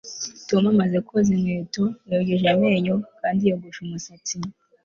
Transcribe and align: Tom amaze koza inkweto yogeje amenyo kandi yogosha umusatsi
Tom 0.47 0.63
amaze 0.73 0.97
koza 1.07 1.29
inkweto 1.37 1.83
yogeje 2.11 2.45
amenyo 2.55 2.95
kandi 3.19 3.41
yogosha 3.49 3.79
umusatsi 3.85 4.35